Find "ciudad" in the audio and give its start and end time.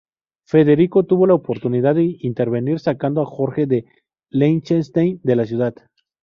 5.45-5.75